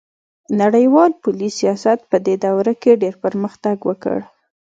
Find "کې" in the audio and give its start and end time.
2.81-2.99